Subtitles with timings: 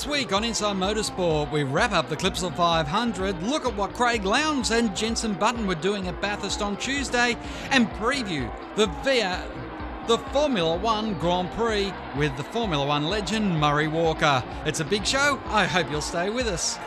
[0.00, 4.24] This week on Inside Motorsport, we wrap up the Clipsal 500, look at what Craig
[4.24, 7.36] Lowndes and Jenson Button were doing at Bathurst on Tuesday,
[7.70, 9.46] and preview the VIA,
[10.06, 14.42] the Formula One Grand Prix with the Formula One legend Murray Walker.
[14.64, 15.38] It's a big show.
[15.48, 16.78] I hope you'll stay with us.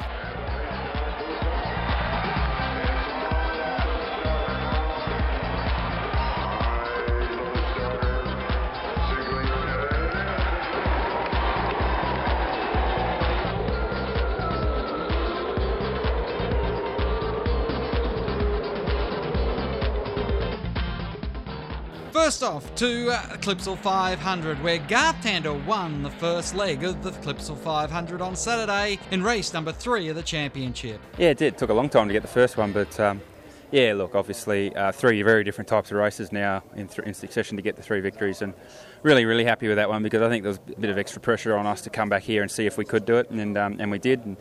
[22.34, 27.12] First off to uh, Clipsal 500, where Garth Tander won the first leg of the
[27.12, 31.00] Clipsal 500 on Saturday in race number three of the championship.
[31.20, 31.60] Yeah, it did.
[31.60, 33.22] Took a long time to get the first one, but um,
[33.70, 37.56] yeah, look, obviously uh, three very different types of races now in, th- in succession
[37.58, 38.56] to get the three victories, and
[39.04, 41.22] really, really happy with that one because I think there was a bit of extra
[41.22, 43.56] pressure on us to come back here and see if we could do it, and
[43.60, 44.26] um, and we did.
[44.26, 44.38] And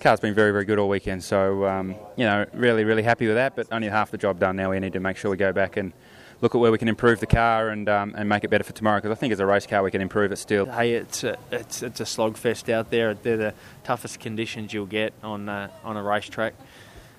[0.00, 3.36] car's been very, very good all weekend, so um, you know, really, really happy with
[3.36, 3.54] that.
[3.54, 4.72] But only half the job done now.
[4.72, 5.92] We need to make sure we go back and
[6.40, 8.72] look at where we can improve the car and um, and make it better for
[8.72, 10.66] tomorrow because I think as a race car we can improve it still.
[10.66, 13.14] Hey, it's a, it's it's a slogfest out there.
[13.14, 16.54] They're the toughest conditions you'll get on uh, on a racetrack.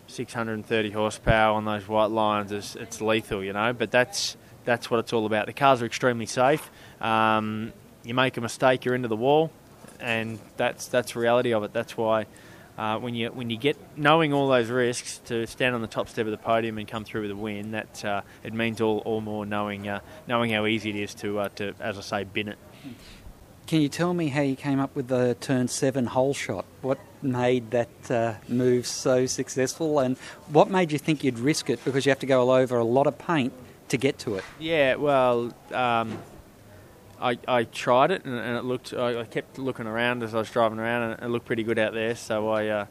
[0.09, 3.73] 630 horsepower on those white lines is it's lethal, you know.
[3.73, 5.47] But that's that's what it's all about.
[5.47, 6.69] The cars are extremely safe.
[7.01, 7.73] Um,
[8.03, 9.51] you make a mistake, you're into the wall,
[9.99, 11.73] and that's that's reality of it.
[11.73, 12.25] That's why.
[12.77, 16.07] Uh, when you when you get knowing all those risks to stand on the top
[16.07, 18.99] step of the podium and come through with a win, that uh, it means all,
[18.99, 22.23] all more knowing uh, knowing how easy it is to uh, to as I say
[22.23, 22.57] bin it.
[23.65, 26.65] Can you tell me how you came up with the turn seven hole shot?
[26.81, 30.15] What made that uh, move so successful, and
[30.49, 32.83] what made you think you'd risk it because you have to go all over a
[32.83, 33.53] lot of paint
[33.89, 34.43] to get to it?
[34.59, 35.51] Yeah, well.
[35.71, 36.19] Um,
[37.19, 38.93] I, I tried it and, and it looked.
[38.93, 41.79] I, I, kept looking around as I was driving around, and it looked pretty good
[41.79, 42.15] out there.
[42.15, 42.85] So I uh,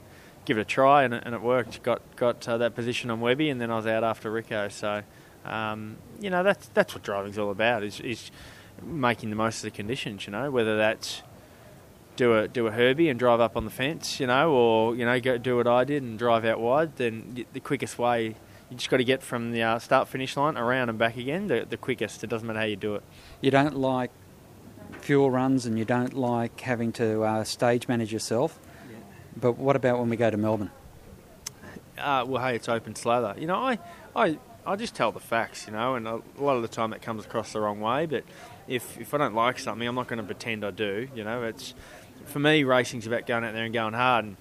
[0.45, 1.83] give it a try, and it, and it worked.
[1.83, 4.69] Got got uh, that position on Webby, and then I was out after Rico.
[4.69, 5.03] So
[5.45, 8.31] um, you know that's that's what driving's all about is, is
[8.83, 10.27] making the most of the conditions.
[10.27, 11.23] You know whether that's
[12.17, 15.05] do a do a Herbie and drive up on the fence, you know, or you
[15.05, 16.97] know go do what I did and drive out wide.
[16.97, 18.35] Then the quickest way
[18.71, 21.47] you just got to get from the uh, start finish line around and back again.
[21.47, 22.25] The, the quickest.
[22.25, 23.03] It doesn't matter how you do it.
[23.41, 24.11] You don't like
[25.01, 28.59] fuel runs, and you don't like having to uh, stage manage yourself.
[28.91, 28.97] Yeah.
[29.37, 30.71] But what about when we go to Melbourne?
[31.99, 33.35] Uh, well, hey, it's open slather.
[33.39, 33.79] You know, I,
[34.15, 35.67] I, I just tell the facts.
[35.67, 38.07] You know, and a lot of the time that comes across the wrong way.
[38.07, 38.25] But
[38.67, 41.09] if if I don't like something, I'm not going to pretend I do.
[41.15, 41.75] You know, it's
[42.25, 44.37] for me, racing's about going out there and going hard and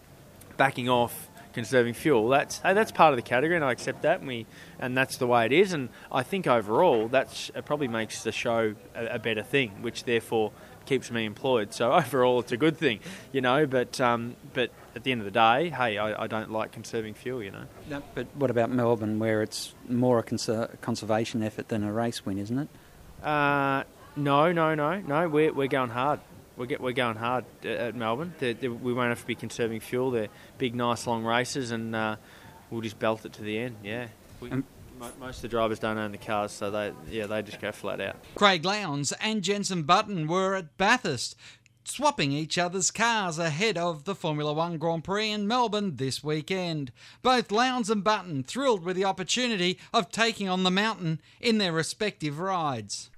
[0.58, 2.30] backing off conserving fuel.
[2.30, 4.46] That's hey, that's part of the category, and I accept that, and we
[4.78, 5.74] and that's the way it is.
[5.74, 10.04] And I think overall, that's it probably makes the show a, a better thing, which
[10.04, 10.52] therefore
[10.86, 11.74] keeps me employed.
[11.74, 13.00] So overall, it's a good thing,
[13.32, 13.66] you know.
[13.66, 17.16] But um, but at the end of the day, hey, I, I don't like conserving
[17.16, 17.66] fuel, you know.
[17.90, 22.26] No, but what about Melbourne, where it's more a conser- conservation effort than a race
[22.26, 22.68] win, isn't it?
[23.26, 23.84] Uh,
[24.16, 25.28] no, no, no, no.
[25.28, 26.20] We're we're going hard
[26.58, 28.34] we're, get, we're going hard at Melbourne.
[28.40, 30.12] They're, they're, we won't have to be conserving fuel.
[30.12, 32.16] They're big, nice, long races, and uh,
[32.70, 33.78] we'll just belt it to the end.
[33.84, 34.08] Yeah.
[34.40, 34.64] We, um,
[35.20, 38.00] most of the drivers don't own the cars, so they yeah they just go flat
[38.00, 38.16] out.
[38.36, 41.36] Craig Lowndes and Jenson Button were at Bathurst,
[41.84, 46.92] swapping each other's cars ahead of the Formula One Grand Prix in Melbourne this weekend.
[47.22, 51.74] Both Lowndes and Button thrilled with the opportunity of taking on the mountain in their
[51.74, 53.10] respective rides.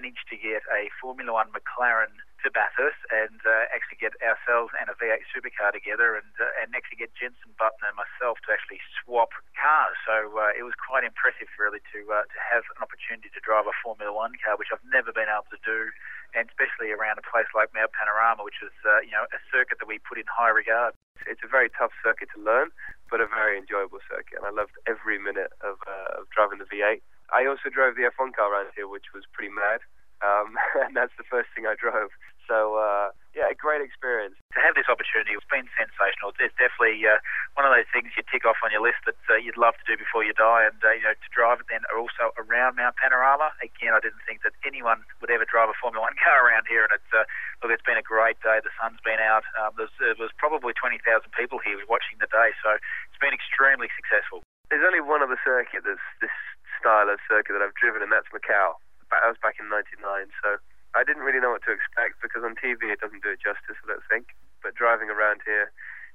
[0.00, 2.08] Managed to get a Formula One McLaren
[2.40, 6.72] to Bathurst and uh, actually get ourselves and a V8 supercar together and uh, and
[6.72, 10.00] actually get Jenson Button and myself to actually swap cars.
[10.08, 13.68] So uh, it was quite impressive really to uh, to have an opportunity to drive
[13.68, 15.92] a Formula One car, which I've never been able to do,
[16.32, 19.84] and especially around a place like Mount Panorama, which is uh, you know a circuit
[19.84, 20.96] that we put in high regard.
[21.28, 22.72] It's a very tough circuit to learn,
[23.12, 26.64] but a very enjoyable circuit, and I loved every minute of, uh, of driving the
[26.64, 27.04] V8.
[27.32, 29.80] I also drove the F1 car around here, which was pretty mad.
[30.20, 32.12] Um, and that's the first thing I drove.
[32.50, 34.34] So uh, yeah, a great experience.
[34.58, 36.34] To have this opportunity, it's been sensational.
[36.34, 37.22] It's definitely uh,
[37.54, 39.86] one of those things you tick off on your list that uh, you'd love to
[39.86, 42.98] do before you die, and uh, you know to drive it then also around Mount
[42.98, 43.54] Panorama.
[43.62, 46.82] Again, I didn't think that anyone would ever drive a Formula One car around here,
[46.82, 47.22] and it's uh,
[47.62, 48.58] look, it's been a great day.
[48.58, 49.46] The sun's been out.
[49.54, 53.94] Um, there's, there was probably 20,000 people here watching the day, so it's been extremely
[53.94, 54.42] successful.
[54.74, 56.34] There's only one other circuit that's this
[56.80, 58.80] style of circuit that I've driven, and that's Macau.
[59.12, 60.00] That was back in '99,
[60.40, 60.56] so
[60.96, 63.78] I didn't really know what to expect because on TV it doesn't do it justice,
[63.84, 64.32] I don't think.
[64.64, 65.70] But driving around here,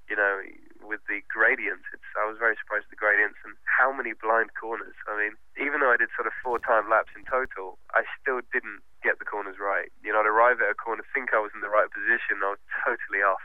[0.10, 0.42] you know,
[0.86, 1.90] with the gradients.
[1.90, 4.94] It's, I was very surprised at the gradients and how many blind corners.
[5.10, 8.46] I mean, even though I did sort of four time laps in total, I still
[8.54, 9.90] didn't get the corners right.
[10.06, 12.54] You know, I'd arrive at a corner, think I was in the right position, I
[12.54, 13.42] was totally off.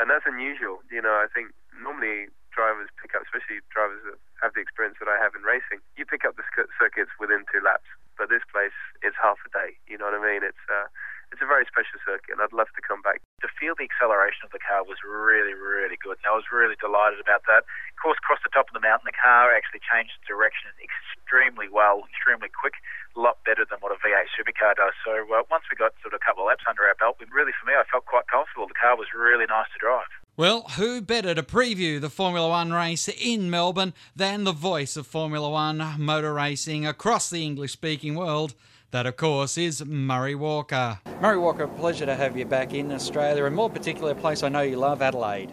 [0.00, 0.80] And that's unusual.
[0.88, 5.08] You know, I think normally drivers pick up, especially drivers that have the experience that
[5.08, 7.88] I have in racing, you pick up the circuits within two laps.
[8.18, 9.80] But this place, it's half a day.
[9.88, 10.44] You know what I mean?
[10.44, 10.92] It's uh,
[11.30, 13.22] it's a very special circuit, and I'd love to come back.
[13.46, 16.74] To feel the acceleration of the car was really, really good, and I was really
[16.82, 17.62] delighted about that.
[17.64, 22.02] Of course, across the top of the mountain, the car actually changed direction extremely well,
[22.10, 22.74] extremely quick,
[23.14, 24.94] a lot better than what a V8 supercar does.
[25.06, 27.54] So uh, once we got sort of a couple of laps under our belt, really,
[27.54, 28.66] for me, I felt quite comfortable.
[28.66, 30.10] The car was really nice to drive.
[30.40, 35.06] Well, who better to preview the Formula One race in Melbourne than the voice of
[35.06, 38.54] Formula One motor racing across the English speaking world?
[38.90, 40.98] That, of course, is Murray Walker.
[41.20, 44.48] Murray Walker, pleasure to have you back in Australia, and more particularly a place I
[44.48, 45.52] know you love, Adelaide.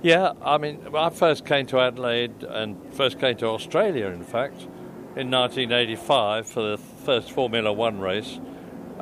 [0.00, 4.62] Yeah, I mean, I first came to Adelaide and first came to Australia, in fact,
[5.14, 8.40] in 1985 for the first Formula One race.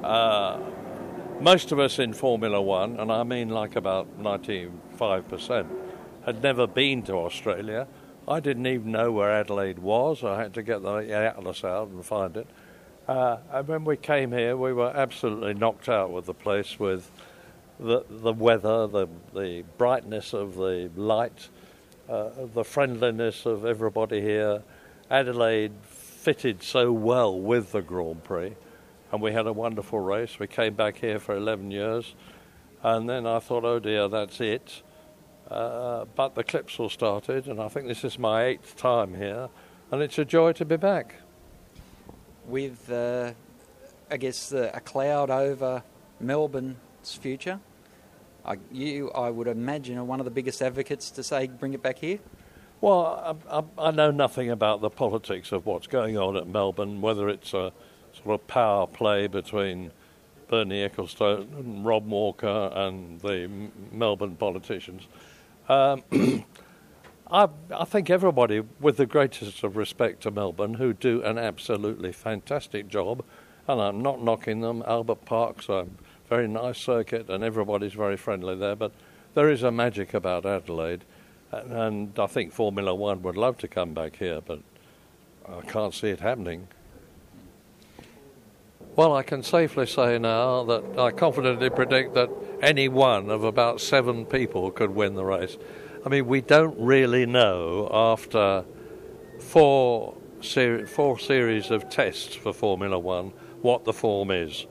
[0.02, 0.58] Uh,
[1.44, 5.66] most of us in Formula One, and I mean like about 95%,
[6.24, 7.86] had never been to Australia.
[8.26, 10.24] I didn't even know where Adelaide was.
[10.24, 12.46] I had to get the atlas out and find it.
[13.06, 17.10] Uh, and when we came here, we were absolutely knocked out with the place, with
[17.78, 21.50] the the weather, the the brightness of the light,
[22.08, 24.62] uh, the friendliness of everybody here.
[25.10, 28.54] Adelaide fitted so well with the Grand Prix,
[29.14, 30.40] and we had a wonderful race.
[30.40, 32.16] We came back here for 11 years,
[32.82, 34.82] and then I thought, oh dear, that's it.
[35.48, 39.50] Uh, but the Clipsal started, and I think this is my eighth time here,
[39.92, 41.14] and it's a joy to be back
[42.46, 43.34] with, uh,
[44.10, 45.84] I guess, uh, a cloud over
[46.18, 47.60] Melbourne's future.
[48.44, 51.84] I, you, I would imagine, are one of the biggest advocates to say bring it
[51.84, 52.18] back here.
[52.80, 57.00] Well, I, I, I, know nothing about the politics of what's going on at Melbourne,
[57.00, 57.72] whether it's a
[58.22, 59.90] sort of power play between
[60.48, 63.50] Bernie Ecclestone and Ron Walker and the
[63.90, 65.06] Melbourne politicians.
[65.68, 66.02] Um,
[67.30, 72.12] I, I think everybody, with the greatest of respect to Melbourne, who do an absolutely
[72.12, 73.24] fantastic job,
[73.66, 74.84] and I'm not knocking them.
[74.86, 75.86] Albert Park's a
[76.28, 78.76] very nice circuit, and everybody's very friendly there.
[78.76, 78.92] But
[79.34, 81.04] there is a magic about Adelaide,
[81.50, 84.60] and, and I think Formula One would love to come back here, but
[85.48, 86.68] I can't see it happening.
[88.96, 92.30] Well, I can safely say now that I confidently predict that
[92.62, 95.56] any one of about seven people could win the race.
[96.06, 98.64] I mean, we don't really know after
[99.40, 100.14] four,
[100.86, 103.32] four series of tests for Formula One
[103.62, 104.64] what the form is.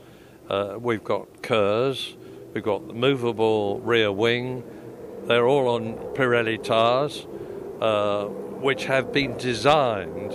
[0.49, 2.15] Uh, we've got KERS,
[2.53, 4.63] we've got the movable rear wing,
[5.25, 7.27] they're all on Pirelli tyres,
[7.81, 10.33] uh, which have been designed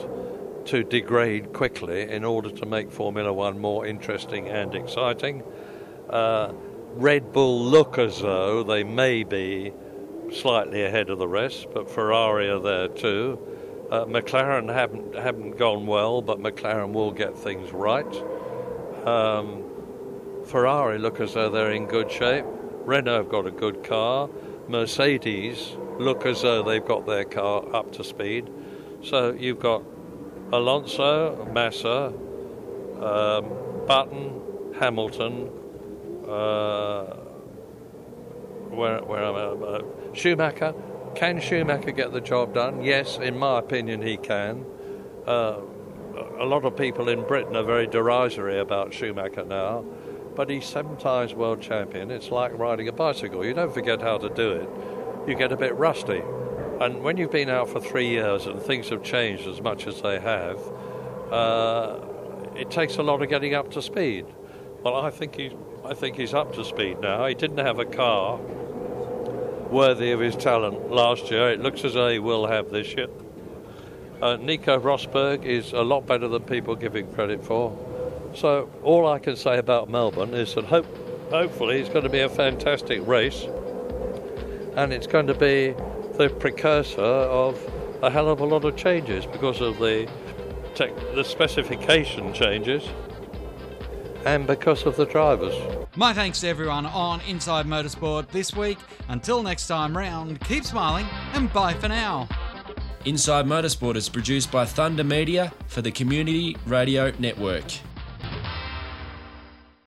[0.69, 5.43] to degrade quickly in order to make Formula One more interesting and exciting.
[6.11, 6.53] Uh,
[6.93, 9.73] Red Bull look as though they may be
[10.31, 13.39] slightly ahead of the rest, but Ferrari are there too.
[13.91, 18.15] Uh, McLaren haven't haven't gone well, but McLaren will get things right.
[19.07, 19.65] Um,
[20.45, 22.45] Ferrari look as though they're in good shape.
[22.85, 24.29] Renault have got a good car.
[24.69, 28.51] Mercedes look as though they've got their car up to speed.
[29.03, 29.83] So you've got
[30.53, 32.13] Alonso, Massa,
[33.03, 34.41] um, Button,
[34.79, 35.51] Hamilton.
[36.27, 37.05] Uh,
[38.71, 39.67] where, where am I?
[39.67, 39.83] Uh,
[40.15, 40.75] Schumacher.
[41.15, 42.83] Can Schumacher get the job done?
[42.83, 44.65] Yes, in my opinion, he can.
[45.27, 45.61] Uh,
[46.39, 49.85] a lot of people in Britain are very derisory about Schumacher now,
[50.35, 52.11] but he's seven times world champion.
[52.11, 53.45] It's like riding a bicycle.
[53.45, 54.69] You don't forget how to do it,
[55.29, 56.23] you get a bit rusty.
[56.81, 60.01] And when you've been out for three years and things have changed as much as
[60.01, 60.59] they have,
[61.33, 61.99] uh,
[62.55, 64.27] it takes a lot of getting up to speed.
[64.83, 65.53] Well, I think he's,
[65.85, 67.27] I think he's up to speed now.
[67.27, 68.39] He didn't have a car
[69.71, 71.51] worthy of his talent last year.
[71.51, 73.09] It looks as though he will have this year.
[74.23, 77.77] Uh, Nico Rosberg is a lot better than people give him credit for.
[78.35, 80.87] So all I can say about Melbourne is that hope,
[81.31, 83.47] hopefully it's going to be a fantastic race,
[84.77, 85.75] and it's going to be
[86.19, 87.57] the precursor of
[88.03, 90.09] a hell of a lot of changes because of the
[90.75, 92.83] tech, the specification changes
[94.27, 95.55] and because of the drivers.
[95.95, 98.79] My thanks to everyone on Inside Motorsport this week.
[99.09, 102.29] Until next time round, keep smiling and bye for now.
[103.05, 107.65] Inside Motorsport is produced by Thunder Media for the Community Radio Network.